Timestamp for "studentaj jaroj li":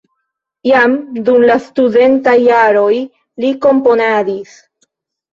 1.65-3.51